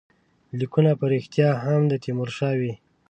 [0.59, 2.73] لیکونه په ریشتیا هم د تیمورشاه وي.